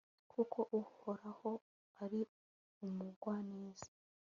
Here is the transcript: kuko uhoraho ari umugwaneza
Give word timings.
kuko 0.31 0.59
uhoraho 0.79 1.51
ari 2.03 2.21
umugwaneza 2.85 3.87